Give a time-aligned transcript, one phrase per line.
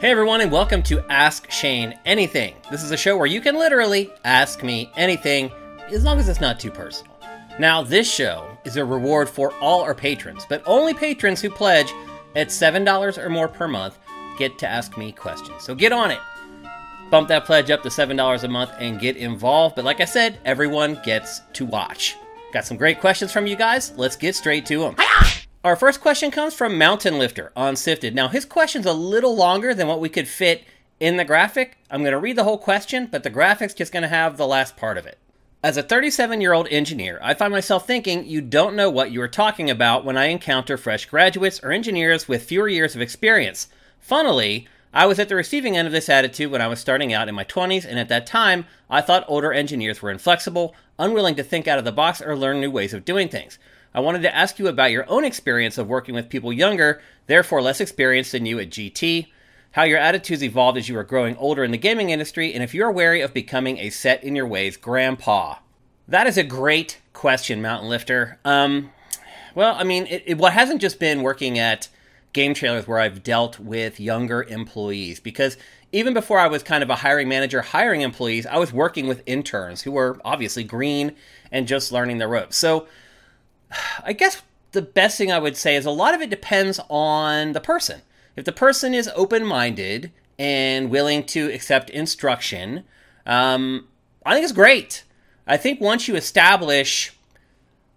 [0.00, 2.54] Hey everyone, and welcome to Ask Shane Anything.
[2.70, 5.52] This is a show where you can literally ask me anything,
[5.90, 7.14] as long as it's not too personal.
[7.58, 11.92] Now, this show is a reward for all our patrons, but only patrons who pledge
[12.34, 13.98] at $7 or more per month
[14.38, 15.62] get to ask me questions.
[15.62, 16.20] So get on it.
[17.10, 19.76] Bump that pledge up to $7 a month and get involved.
[19.76, 22.16] But like I said, everyone gets to watch.
[22.52, 23.92] Got some great questions from you guys.
[23.96, 24.96] Let's get straight to them.
[25.62, 28.14] Our first question comes from Mountain Lifter on Sifted.
[28.14, 30.64] Now, his question's a little longer than what we could fit
[30.98, 31.76] in the graphic.
[31.90, 34.46] I'm going to read the whole question, but the graphic's just going to have the
[34.46, 35.18] last part of it.
[35.62, 39.20] As a 37 year old engineer, I find myself thinking you don't know what you
[39.20, 43.68] are talking about when I encounter fresh graduates or engineers with fewer years of experience.
[43.98, 47.28] Funnily, I was at the receiving end of this attitude when I was starting out
[47.28, 51.42] in my 20s, and at that time, I thought older engineers were inflexible, unwilling to
[51.42, 53.58] think out of the box or learn new ways of doing things.
[53.92, 57.60] I wanted to ask you about your own experience of working with people younger, therefore
[57.60, 59.26] less experienced than you at GT,
[59.72, 62.74] how your attitudes evolved as you were growing older in the gaming industry, and if
[62.74, 65.56] you're wary of becoming a set in your ways grandpa.
[66.06, 68.38] That is a great question, Mountain Lifter.
[68.44, 68.90] Um,
[69.54, 71.88] well, I mean, it, it, what hasn't just been working at
[72.32, 75.56] GameTrailers where I've dealt with younger employees, because
[75.92, 79.22] even before I was kind of a hiring manager hiring employees, I was working with
[79.26, 81.14] interns who were obviously green
[81.50, 82.56] and just learning the ropes.
[82.56, 82.86] So
[84.04, 87.52] I guess the best thing I would say is a lot of it depends on
[87.52, 88.02] the person.
[88.36, 92.84] If the person is open minded and willing to accept instruction,
[93.26, 93.88] um,
[94.24, 95.04] I think it's great.
[95.46, 97.12] I think once you establish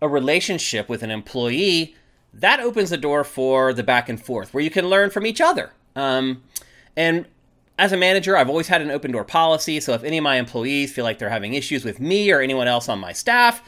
[0.02, 1.96] a relationship with an employee,
[2.34, 5.40] that opens the door for the back and forth where you can learn from each
[5.40, 5.72] other.
[5.96, 6.44] Um,
[6.98, 7.26] and
[7.78, 9.80] as a manager, I've always had an open door policy.
[9.80, 12.68] So if any of my employees feel like they're having issues with me or anyone
[12.68, 13.62] else on my staff,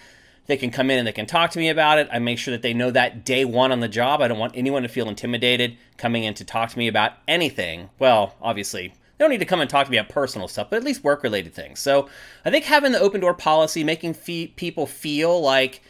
[0.47, 2.07] they can come in and they can talk to me about it.
[2.11, 4.21] I make sure that they know that day one on the job.
[4.21, 7.89] I don't want anyone to feel intimidated coming in to talk to me about anything.
[7.99, 10.77] Well, obviously, they don't need to come and talk to me about personal stuff, but
[10.77, 11.79] at least work related things.
[11.79, 12.09] So
[12.43, 15.81] I think having the open door policy, making fee- people feel like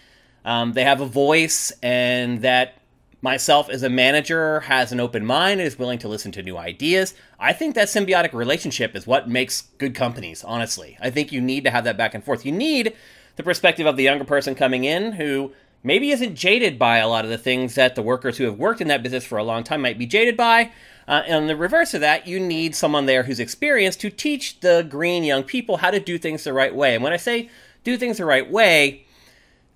[0.45, 2.75] um, they have a voice and that
[3.21, 6.57] myself as a manager has an open mind and is willing to listen to new
[6.57, 7.15] ideas.
[7.39, 10.95] I think that symbiotic relationship is what makes good companies, honestly.
[11.01, 12.45] I think you need to have that back and forth.
[12.45, 12.93] You need
[13.35, 15.51] the perspective of the younger person coming in who
[15.83, 18.81] maybe isn't jaded by a lot of the things that the workers who have worked
[18.81, 20.71] in that business for a long time might be jaded by.
[21.07, 24.85] Uh, and the reverse of that, you need someone there who's experienced to teach the
[24.89, 26.95] green young people how to do things the right way.
[26.95, 27.49] And when I say
[27.83, 29.04] do things the right way,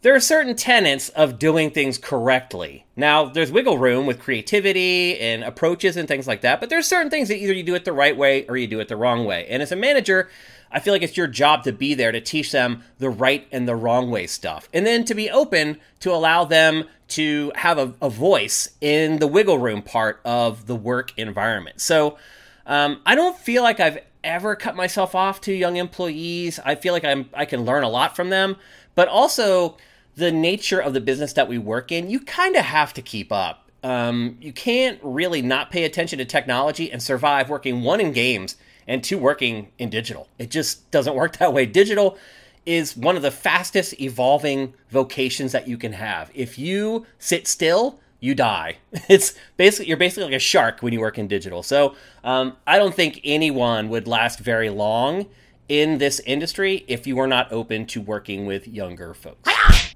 [0.01, 2.85] there are certain tenets of doing things correctly.
[2.95, 7.09] Now, there's wiggle room with creativity and approaches and things like that, but there's certain
[7.09, 9.25] things that either you do it the right way or you do it the wrong
[9.25, 9.45] way.
[9.49, 10.29] And as a manager,
[10.71, 13.67] I feel like it's your job to be there to teach them the right and
[13.67, 14.69] the wrong way stuff.
[14.73, 19.27] And then to be open to allow them to have a, a voice in the
[19.27, 21.81] wiggle room part of the work environment.
[21.81, 22.17] So
[22.65, 26.59] um, I don't feel like I've ever cut myself off to young employees.
[26.63, 28.57] I feel like I'm I can learn a lot from them,
[28.93, 29.77] but also
[30.19, 33.31] the nature of the business that we work in, you kind of have to keep
[33.31, 33.69] up.
[33.81, 38.57] Um, you can't really not pay attention to technology and survive working one in games
[38.87, 40.27] and two working in digital.
[40.37, 41.65] It just doesn't work that way.
[41.65, 42.17] Digital
[42.65, 46.29] is one of the fastest evolving vocations that you can have.
[46.33, 48.77] If you sit still, you die.
[49.09, 51.63] It's basically you're basically like a shark when you work in digital.
[51.63, 55.27] So um, I don't think anyone would last very long
[55.69, 59.49] in this industry if you are not open to working with younger folks.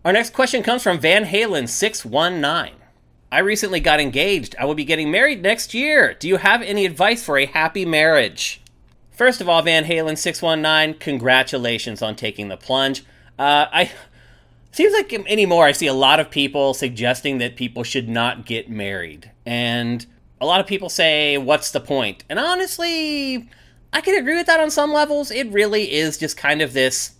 [0.05, 2.73] Our next question comes from Van Halen six one nine.
[3.31, 4.53] I recently got engaged.
[4.59, 6.13] I will be getting married next year.
[6.13, 8.61] Do you have any advice for a happy marriage?
[9.11, 13.05] First of all, Van Halen 619, congratulations on taking the plunge.
[13.39, 13.91] Uh, I
[14.73, 18.69] seems like anymore I see a lot of people suggesting that people should not get
[18.69, 19.31] married.
[19.45, 20.05] And
[20.41, 23.49] a lot of people say, "What's the point?" And honestly,
[23.93, 25.31] I can agree with that on some levels.
[25.31, 27.11] It really is just kind of this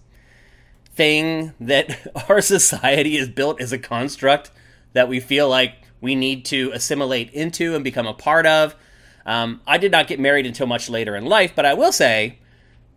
[0.95, 4.51] thing that our society is built as a construct
[4.93, 8.75] that we feel like we need to assimilate into and become a part of.
[9.25, 12.39] Um, I did not get married until much later in life, but I will say,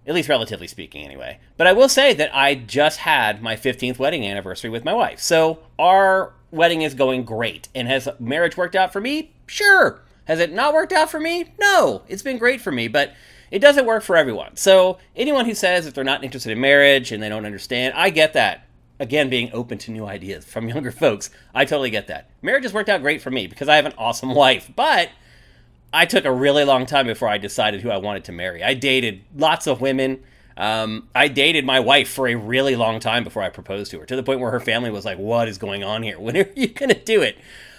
[0.06, 1.38] at least relatively speaking, anyway.
[1.56, 5.20] But I will say that I just had my 15th wedding anniversary with my wife.
[5.20, 7.69] So our wedding is going great.
[7.75, 9.32] And has marriage worked out for me?
[9.46, 10.02] Sure.
[10.25, 11.52] Has it not worked out for me?
[11.60, 12.02] No.
[12.08, 13.14] It's been great for me, but
[13.50, 14.56] it doesn't work for everyone.
[14.56, 18.10] So anyone who says that they're not interested in marriage and they don't understand, I
[18.10, 18.66] get that.
[18.98, 22.31] Again, being open to new ideas from younger folks, I totally get that.
[22.43, 25.10] Marriage has worked out great for me because I have an awesome wife, but
[25.93, 28.62] I took a really long time before I decided who I wanted to marry.
[28.62, 30.22] I dated lots of women.
[30.56, 34.06] Um, I dated my wife for a really long time before I proposed to her,
[34.06, 36.19] to the point where her family was like, "What is going on here?
[36.20, 37.37] When are you going to do it?"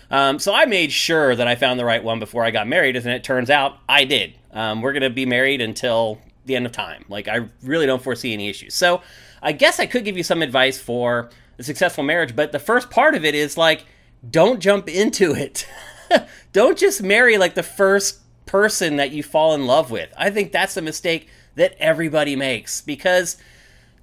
[0.10, 2.96] Um, so I made sure that I found the right one before I got married,
[2.96, 4.36] and it turns out I did.
[4.52, 7.06] Um, we're going to be married until the end of time.
[7.10, 8.74] Like, I really don't foresee any issues.
[8.74, 9.02] So
[9.42, 12.90] I guess I could give you some advice for a successful marriage, but the first
[12.90, 13.86] part of it is like,
[14.30, 15.68] don't jump into it.
[16.54, 20.12] don't just marry like the first person that you fall in love with.
[20.18, 23.38] I think that's a mistake that everybody makes because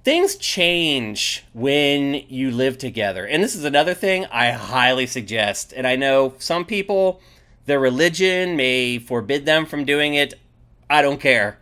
[0.05, 3.25] things change when you live together.
[3.25, 5.73] And this is another thing I highly suggest.
[5.75, 7.19] And I know some people,
[7.65, 10.35] their religion may forbid them from doing it.
[10.91, 11.57] I don't care.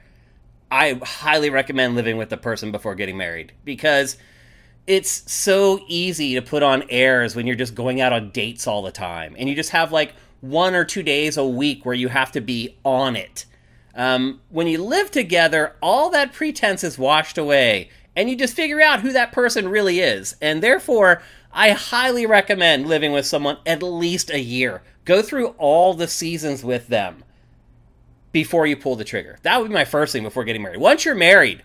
[0.70, 4.18] I highly recommend living with the person before getting married because
[4.88, 8.82] it's so easy to put on airs when you're just going out on dates all
[8.82, 12.10] the time and you just have like one or two days a week where you
[12.10, 13.46] have to be on it.
[13.96, 18.82] Um, when you live together, all that pretense is washed away and you just figure
[18.82, 20.36] out who that person really is.
[20.42, 21.22] And therefore,
[21.52, 24.82] I highly recommend living with someone at least a year.
[25.06, 27.24] Go through all the seasons with them
[28.32, 29.38] before you pull the trigger.
[29.44, 30.80] That would be my first thing before getting married.
[30.80, 31.64] Once you're married,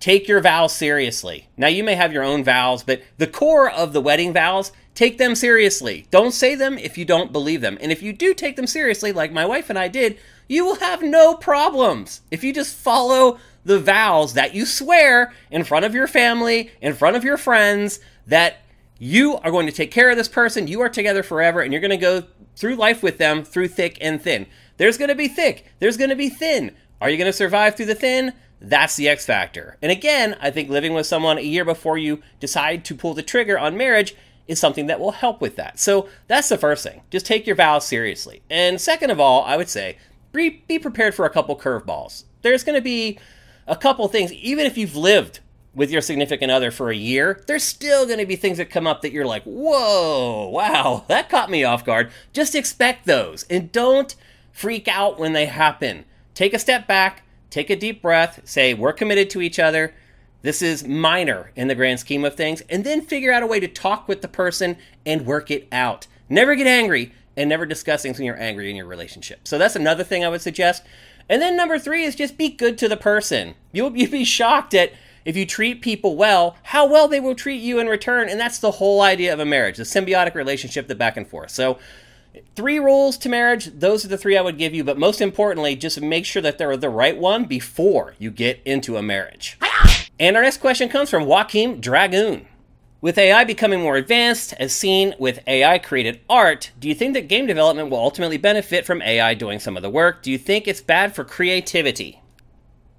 [0.00, 1.48] take your vows seriously.
[1.56, 5.16] Now, you may have your own vows, but the core of the wedding vows, take
[5.16, 6.06] them seriously.
[6.10, 7.78] Don't say them if you don't believe them.
[7.80, 10.18] And if you do take them seriously, like my wife and I did,
[10.48, 15.64] you will have no problems if you just follow the vows that you swear in
[15.64, 18.58] front of your family, in front of your friends, that
[18.98, 21.80] you are going to take care of this person, you are together forever, and you're
[21.80, 22.24] going to go
[22.56, 24.46] through life with them through thick and thin.
[24.76, 26.74] There's going to be thick, there's going to be thin.
[27.00, 28.32] Are you going to survive through the thin?
[28.60, 29.76] That's the X factor.
[29.82, 33.22] And again, I think living with someone a year before you decide to pull the
[33.22, 34.14] trigger on marriage
[34.46, 35.78] is something that will help with that.
[35.78, 37.02] So that's the first thing.
[37.10, 38.42] Just take your vows seriously.
[38.48, 39.98] And second of all, I would say
[40.32, 42.24] be, prepared for a couple curveballs.
[42.42, 43.18] There's going to be
[43.66, 45.40] a couple things, even if you've lived
[45.74, 48.86] with your significant other for a year, there's still going to be things that come
[48.86, 52.10] up that you're like, whoa, wow, that caught me off guard.
[52.32, 54.14] Just expect those and don't
[54.52, 56.04] freak out when they happen.
[56.34, 59.94] Take a step back, take a deep breath, say, we're committed to each other.
[60.42, 63.60] This is minor in the grand scheme of things, and then figure out a way
[63.60, 64.76] to talk with the person
[65.06, 66.06] and work it out.
[66.28, 69.48] Never get angry and never discuss things when you're angry in your relationship.
[69.48, 70.84] So that's another thing I would suggest.
[71.28, 73.54] And then number three is just be good to the person.
[73.72, 74.92] You'll, you'll be shocked at
[75.24, 78.28] if you treat people well, how well they will treat you in return.
[78.28, 81.50] And that's the whole idea of a marriage, the symbiotic relationship, the back and forth.
[81.50, 81.78] So
[82.56, 85.76] three rules to marriage those are the three i would give you but most importantly
[85.76, 89.56] just make sure that they're the right one before you get into a marriage
[90.18, 92.46] and our next question comes from joaquim dragoon
[93.04, 97.28] with ai becoming more advanced as seen with ai created art do you think that
[97.28, 100.66] game development will ultimately benefit from ai doing some of the work do you think
[100.66, 102.22] it's bad for creativity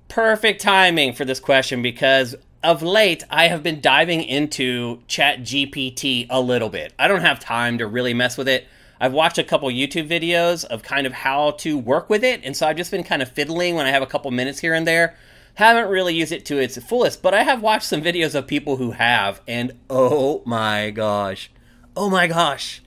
[0.07, 6.42] perfect timing for this question because of late I have been diving into ChatGPT a
[6.42, 6.94] little bit.
[6.98, 8.68] I don't have time to really mess with it.
[9.00, 12.58] I've watched a couple YouTube videos of kind of how to work with it, and
[12.58, 14.88] so I've just been kind of fiddling when I have a couple minutes here and
[14.88, 15.16] there.
[15.56, 18.75] Haven't really used it to its fullest, but I have watched some videos of people
[18.75, 21.50] who have, and oh my gosh.
[21.96, 22.81] Oh my gosh.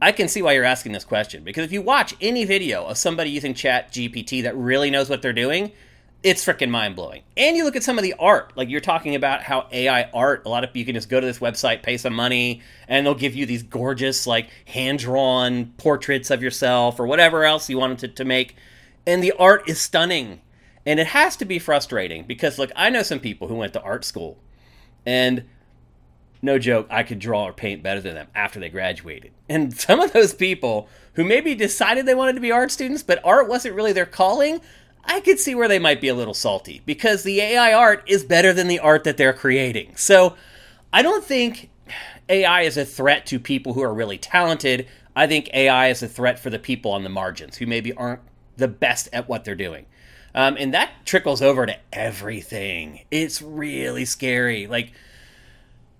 [0.00, 2.98] I can see why you're asking this question because if you watch any video of
[2.98, 5.70] somebody using Chat GPT that really knows what they're doing,
[6.22, 7.22] it's freaking mind blowing.
[7.36, 10.42] And you look at some of the art, like you're talking about how AI art,
[10.46, 13.14] a lot of you can just go to this website, pay some money, and they'll
[13.14, 17.98] give you these gorgeous, like hand drawn portraits of yourself or whatever else you wanted
[17.98, 18.56] to, to make.
[19.06, 20.40] And the art is stunning.
[20.84, 23.82] And it has to be frustrating because, look, I know some people who went to
[23.82, 24.38] art school,
[25.06, 25.44] and
[26.42, 29.30] no joke, I could draw or paint better than them after they graduated.
[29.48, 33.24] And some of those people who maybe decided they wanted to be art students, but
[33.24, 34.60] art wasn't really their calling,
[35.04, 38.24] I could see where they might be a little salty because the AI art is
[38.24, 39.96] better than the art that they're creating.
[39.96, 40.36] So
[40.92, 41.70] I don't think
[42.28, 44.86] AI is a threat to people who are really talented.
[45.16, 48.20] I think AI is a threat for the people on the margins who maybe aren't
[48.56, 49.86] the best at what they're doing.
[50.34, 53.04] Um, and that trickles over to everything.
[53.10, 54.66] It's really scary.
[54.66, 54.92] Like,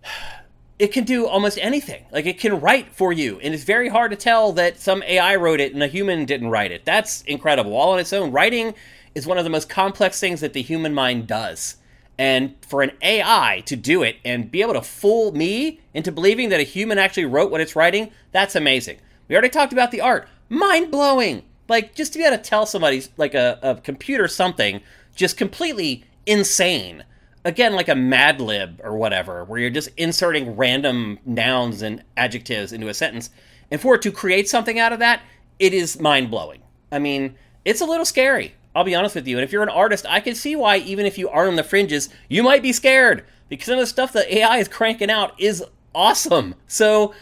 [0.79, 2.07] it can do almost anything.
[2.11, 3.39] Like, it can write for you.
[3.41, 6.49] And it's very hard to tell that some AI wrote it and a human didn't
[6.49, 6.85] write it.
[6.85, 7.77] That's incredible.
[7.77, 8.33] All on its own.
[8.33, 8.75] Writing
[9.15, 11.77] is one of the most complex things that the human mind does.
[12.19, 16.51] And for an AI to do it and be able to fool me into believing
[16.51, 18.99] that a human actually wrote what it's writing, that's amazing.
[19.29, 20.29] We already talked about the art.
[20.49, 21.43] Mind blowing.
[21.73, 24.83] Like, just to be able to tell somebody, like a, a computer, something
[25.17, 27.03] just completely insane.
[27.47, 32.75] Again, like a Mad Lib or whatever, where you're just inserting random nouns and adjectives
[32.75, 33.31] into a sentence.
[33.71, 35.23] And for it to create something out of that,
[35.59, 36.61] it is mind blowing.
[36.93, 38.55] I mean, it's a little scary.
[38.77, 39.39] I'll be honest with you.
[39.39, 41.65] And if you're an artist, I can see why, even if you are on the
[41.65, 45.41] fringes, you might be scared because some of the stuff that AI is cranking out
[45.41, 45.65] is
[45.95, 46.55] awesome.
[46.67, 47.15] So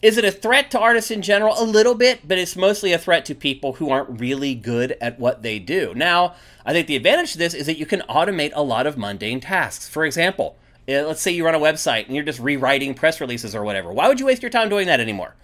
[0.00, 1.60] Is it a threat to artists in general?
[1.60, 5.18] A little bit, but it's mostly a threat to people who aren't really good at
[5.18, 5.92] what they do.
[5.92, 8.96] Now, I think the advantage to this is that you can automate a lot of
[8.96, 9.88] mundane tasks.
[9.88, 10.56] For example,
[10.88, 13.92] uh, let's say you run a website and you're just rewriting press releases or whatever.
[13.92, 15.34] Why would you waste your time doing that anymore?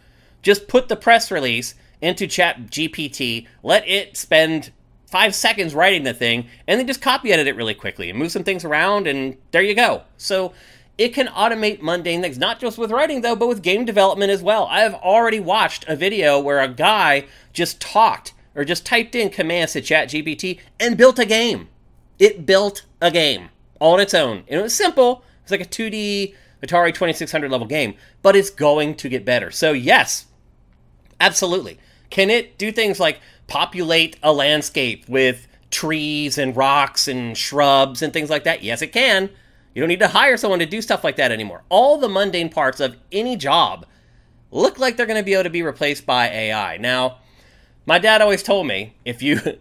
[0.41, 4.71] Just put the press release into Chat GPT, let it spend
[5.07, 8.31] five seconds writing the thing, and then just copy edit it really quickly and move
[8.31, 10.03] some things around, and there you go.
[10.17, 10.53] So
[10.97, 14.43] it can automate mundane things, not just with writing though, but with game development as
[14.43, 14.67] well.
[14.71, 19.31] I have already watched a video where a guy just talked or just typed in
[19.31, 21.69] commands to ChatGPT and built a game.
[22.19, 23.49] It built a game
[23.81, 24.45] all on its own.
[24.49, 25.25] And it was simple.
[25.43, 29.51] It's like a 2D Atari 2600 level game, but it's going to get better.
[29.51, 30.27] So, yes,
[31.21, 31.79] absolutely.
[32.11, 38.13] Can it do things like populate a landscape with trees and rocks and shrubs and
[38.13, 38.63] things like that?
[38.63, 39.31] Yes, it can.
[39.75, 41.65] You don't need to hire someone to do stuff like that anymore.
[41.69, 43.87] All the mundane parts of any job
[44.51, 46.77] look like they're going to be able to be replaced by AI.
[46.77, 47.19] Now,
[47.85, 49.41] my dad always told me if you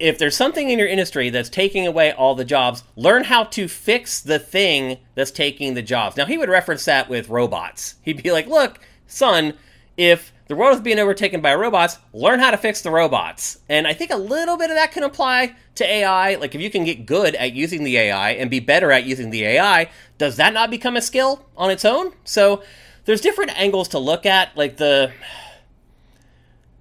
[0.00, 3.68] if there's something in your industry that's taking away all the jobs, learn how to
[3.68, 6.16] fix the thing that's taking the jobs.
[6.16, 7.94] Now, he would reference that with robots.
[8.02, 9.54] He'd be like, "Look, son,
[9.96, 13.58] if the world is being overtaken by robots, learn how to fix the robots.
[13.68, 16.34] And I think a little bit of that can apply to AI.
[16.34, 19.30] Like if you can get good at using the AI and be better at using
[19.30, 22.12] the AI, does that not become a skill on its own?
[22.24, 22.62] So
[23.06, 24.56] there's different angles to look at.
[24.56, 25.12] Like the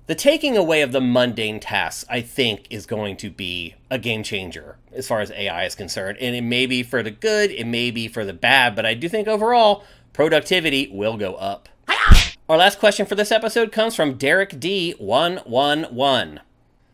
[0.06, 4.24] the taking away of the mundane tasks, I think, is going to be a game
[4.24, 6.18] changer as far as AI is concerned.
[6.20, 8.94] And it may be for the good, it may be for the bad, but I
[8.96, 11.70] do think overall productivity will go up.
[12.50, 16.40] Our last question for this episode comes from Derek D111.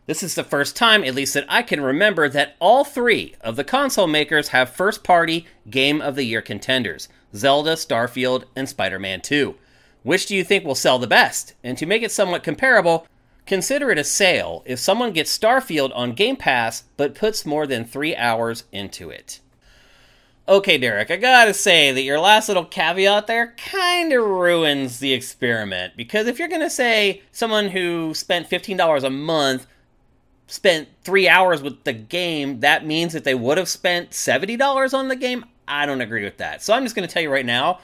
[0.06, 3.56] This is the first time, at least that I can remember, that all three of
[3.56, 9.00] the console makers have first party Game of the Year contenders Zelda, Starfield, and Spider
[9.00, 9.56] Man 2.
[10.04, 11.54] Which do you think will sell the best?
[11.64, 13.08] And to make it somewhat comparable,
[13.44, 17.84] consider it a sale if someone gets Starfield on Game Pass but puts more than
[17.84, 19.40] three hours into it.
[20.50, 25.12] Okay, Derek, I gotta say that your last little caveat there kind of ruins the
[25.12, 25.96] experiment.
[25.96, 29.68] Because if you're gonna say someone who spent $15 a month
[30.48, 35.06] spent three hours with the game, that means that they would have spent $70 on
[35.06, 35.44] the game?
[35.68, 36.64] I don't agree with that.
[36.64, 37.78] So I'm just gonna tell you right now,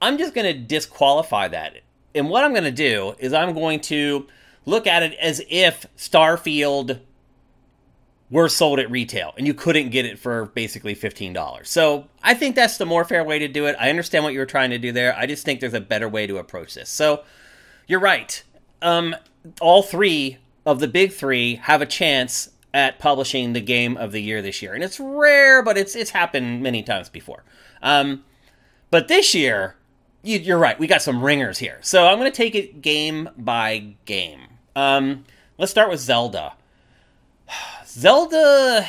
[0.00, 1.80] I'm just gonna disqualify that.
[2.14, 4.28] And what I'm gonna do is I'm going to
[4.66, 7.00] look at it as if Starfield
[8.30, 11.66] were sold at retail and you couldn't get it for basically $15.
[11.66, 13.76] So I think that's the more fair way to do it.
[13.78, 15.16] I understand what you were trying to do there.
[15.16, 16.88] I just think there's a better way to approach this.
[16.90, 17.22] So
[17.86, 18.42] you're right.
[18.82, 19.14] Um,
[19.60, 24.20] all three of the big three have a chance at publishing the game of the
[24.20, 24.74] year this year.
[24.74, 27.44] And it's rare, but it's it's happened many times before.
[27.82, 28.24] Um,
[28.90, 29.76] but this year,
[30.22, 30.78] you, are right.
[30.78, 31.78] We got some ringers here.
[31.82, 34.40] So I'm going to take it game by game.
[34.74, 35.24] Um,
[35.58, 36.54] let's start with Zelda.
[37.94, 38.88] Zelda,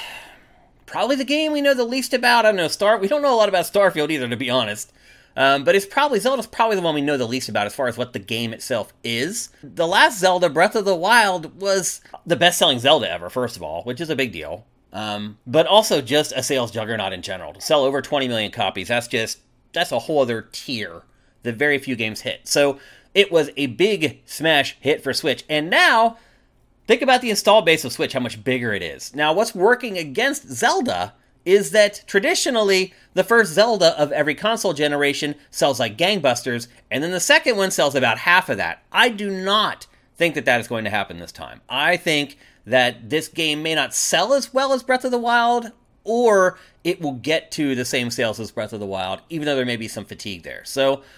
[0.87, 2.43] probably the game we know the least about.
[2.43, 2.97] I don't know Star.
[2.97, 4.91] We don't know a lot about Starfield either, to be honest.
[5.37, 7.87] Um, but it's probably Zelda's probably the one we know the least about as far
[7.87, 9.49] as what the game itself is.
[9.61, 13.29] The last Zelda, Breath of the Wild, was the best-selling Zelda ever.
[13.29, 14.65] First of all, which is a big deal.
[14.91, 17.53] Um, but also just a sales juggernaut in general.
[17.53, 19.39] To sell over 20 million copies, that's just
[19.71, 21.03] that's a whole other tier
[21.43, 22.47] that very few games hit.
[22.47, 22.79] So
[23.13, 26.17] it was a big smash hit for Switch, and now
[26.87, 29.15] Think about the install base of Switch, how much bigger it is.
[29.15, 31.13] Now, what's working against Zelda
[31.45, 37.11] is that traditionally the first Zelda of every console generation sells like gangbusters, and then
[37.11, 38.83] the second one sells about half of that.
[38.91, 41.61] I do not think that that is going to happen this time.
[41.69, 45.71] I think that this game may not sell as well as Breath of the Wild,
[46.03, 49.55] or it will get to the same sales as Breath of the Wild, even though
[49.55, 50.63] there may be some fatigue there.
[50.65, 51.03] So,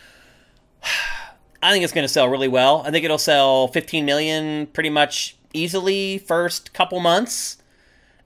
[1.63, 2.83] I think it's going to sell really well.
[2.86, 7.57] I think it'll sell 15 million pretty much easily first couple months,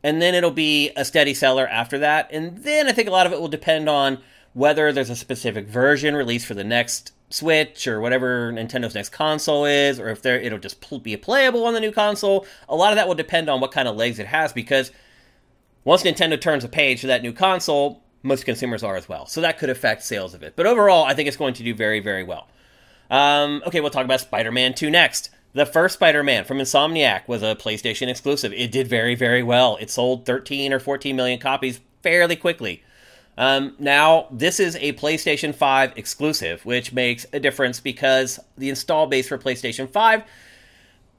[0.03, 2.29] and then it'll be a steady seller after that.
[2.31, 4.19] And then I think a lot of it will depend on
[4.53, 9.65] whether there's a specific version released for the next Switch or whatever Nintendo's next console
[9.65, 12.45] is, or if there it'll just be playable on the new console.
[12.67, 14.91] A lot of that will depend on what kind of legs it has because
[15.83, 19.25] once Nintendo turns a page for that new console, most consumers are as well.
[19.25, 20.55] So that could affect sales of it.
[20.55, 22.47] But overall, I think it's going to do very, very well.
[23.09, 25.31] Um, okay, we'll talk about Spider Man 2 next.
[25.53, 28.53] The first Spider Man from Insomniac was a PlayStation exclusive.
[28.53, 29.77] It did very, very well.
[29.81, 32.83] It sold 13 or 14 million copies fairly quickly.
[33.37, 39.07] Um, now, this is a PlayStation 5 exclusive, which makes a difference because the install
[39.07, 40.23] base for PlayStation 5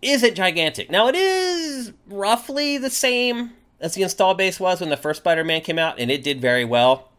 [0.01, 0.91] isn't gigantic.
[0.91, 5.45] Now, it is roughly the same as the install base was when the first Spider
[5.45, 7.11] Man came out, and it did very well.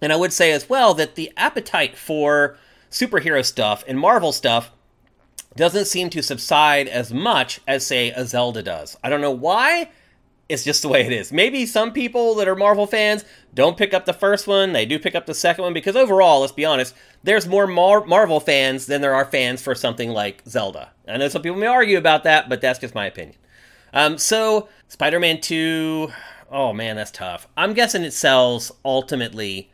[0.00, 2.56] And I would say as well that the appetite for
[2.90, 4.70] superhero stuff and Marvel stuff
[5.58, 8.96] doesn't seem to subside as much as, say, a Zelda does.
[9.02, 9.90] I don't know why.
[10.48, 11.30] It's just the way it is.
[11.30, 14.72] Maybe some people that are Marvel fans don't pick up the first one.
[14.72, 18.06] They do pick up the second one because overall, let's be honest, there's more Mar-
[18.06, 20.92] Marvel fans than there are fans for something like Zelda.
[21.06, 23.36] I know some people may argue about that, but that's just my opinion.
[23.92, 26.10] Um, so, Spider Man 2,
[26.50, 27.48] oh man, that's tough.
[27.56, 29.70] I'm guessing it sells ultimately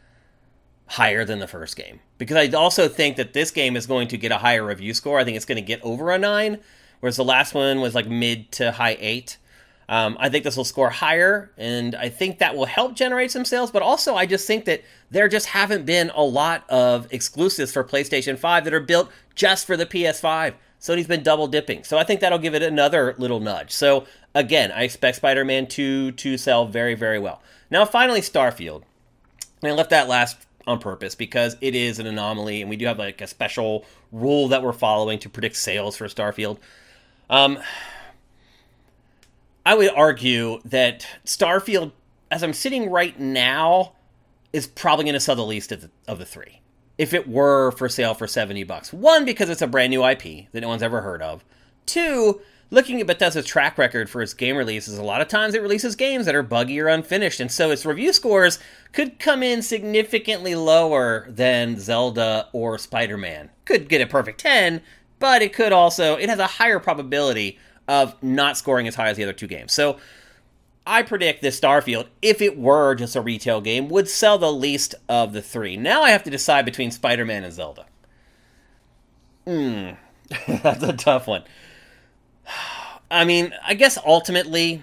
[0.86, 4.18] higher than the first game because I also think that this game is going to
[4.18, 5.18] get a higher review score.
[5.18, 6.58] I think it's going to get over a 9,
[7.00, 9.38] whereas the last one was like mid to high 8.
[9.86, 13.44] Um, I think this will score higher, and I think that will help generate some
[13.44, 13.70] sales.
[13.70, 17.84] But also, I just think that there just haven't been a lot of exclusives for
[17.84, 20.54] PlayStation 5 that are built just for the PS5.
[20.80, 21.84] Sony's been double dipping.
[21.84, 23.72] So I think that'll give it another little nudge.
[23.72, 27.42] So again, I expect Spider Man 2 to sell very, very well.
[27.70, 28.82] Now, finally, Starfield.
[29.62, 32.86] And I left that last on purpose because it is an anomaly, and we do
[32.86, 36.58] have like a special rule that we're following to predict sales for Starfield.
[37.30, 37.58] Um,
[39.66, 41.92] I would argue that Starfield,
[42.30, 43.92] as I'm sitting right now,
[44.52, 46.60] is probably going to sell the least of the, of the three.
[46.96, 48.92] If it were for sale for 70 bucks.
[48.92, 51.44] One, because it's a brand new IP that no one's ever heard of.
[51.86, 52.40] Two,
[52.70, 55.96] looking at Bethesda's track record for its game releases, a lot of times it releases
[55.96, 58.58] games that are buggy or unfinished, and so its review scores
[58.92, 63.50] could come in significantly lower than Zelda or Spider Man.
[63.64, 64.82] Could get a perfect 10,
[65.18, 69.16] but it could also, it has a higher probability of not scoring as high as
[69.16, 69.72] the other two games.
[69.72, 69.98] So
[70.86, 74.94] I predict this Starfield, if it were just a retail game, would sell the least
[75.08, 75.76] of the three.
[75.76, 77.86] Now I have to decide between Spider Man and Zelda.
[79.46, 79.90] Hmm,
[80.62, 81.44] that's a tough one.
[83.10, 84.82] I mean, I guess ultimately,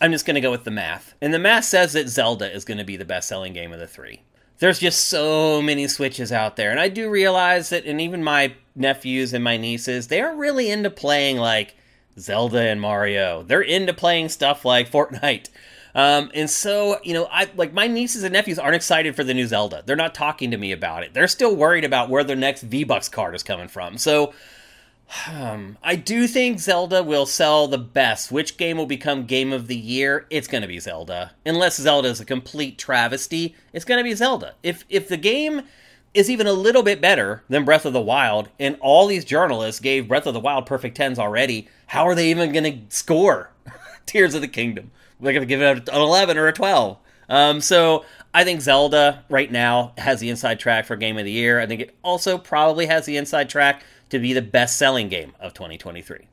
[0.00, 1.14] I'm just going to go with the math.
[1.20, 3.80] And the math says that Zelda is going to be the best selling game of
[3.80, 4.22] the three.
[4.58, 6.70] There's just so many Switches out there.
[6.70, 10.90] And I do realize that, and even my nephews and my nieces, they're really into
[10.90, 11.76] playing like
[12.18, 13.42] Zelda and Mario.
[13.42, 15.48] They're into playing stuff like Fortnite.
[15.94, 19.32] Um, and so, you know, I like my nieces and nephews aren't excited for the
[19.32, 19.82] new Zelda.
[19.84, 21.14] They're not talking to me about it.
[21.14, 23.96] They're still worried about where their next V Bucks card is coming from.
[23.96, 24.34] So,
[25.30, 28.32] um, I do think Zelda will sell the best.
[28.32, 30.26] Which game will become game of the year?
[30.30, 31.32] It's going to be Zelda.
[31.44, 34.54] Unless Zelda is a complete travesty, it's going to be Zelda.
[34.62, 35.62] If if the game
[36.12, 39.80] is even a little bit better than Breath of the Wild, and all these journalists
[39.80, 43.50] gave Breath of the Wild perfect tens already, how are they even going to score
[44.06, 44.90] Tears of the Kingdom?
[45.20, 46.96] They're going to give it an 11 or a 12.
[47.28, 51.32] Um, so I think Zelda right now has the inside track for Game of the
[51.32, 51.60] Year.
[51.60, 55.32] I think it also probably has the inside track to be the best selling game
[55.40, 56.28] of 2023.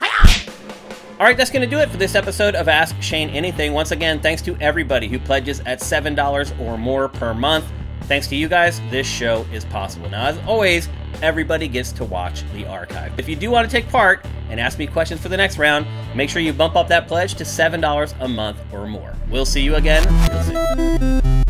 [1.19, 3.73] All right, that's going to do it for this episode of Ask Shane Anything.
[3.73, 7.65] Once again, thanks to everybody who pledges at $7 or more per month.
[8.01, 10.09] Thanks to you guys, this show is possible.
[10.09, 10.89] Now, as always,
[11.21, 13.17] everybody gets to watch the archive.
[13.17, 15.85] If you do want to take part and ask me questions for the next round,
[16.15, 19.13] make sure you bump up that pledge to $7 a month or more.
[19.29, 21.42] We'll see you again real soon.